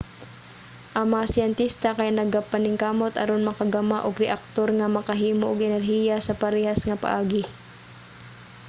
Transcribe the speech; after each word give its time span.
ang 0.97 1.05
mga 1.13 1.25
siyentista 1.33 1.89
kay 1.97 2.09
nagapaningkamot 2.13 3.13
aron 3.17 3.47
makagama 3.49 3.97
og 4.07 4.21
reaktor 4.23 4.67
nga 4.77 4.93
makahimo 4.95 5.45
og 5.51 5.65
energiya 5.69 6.15
sa 6.21 6.37
parehas 6.41 6.79
nga 6.87 7.01
paagi 7.03 7.43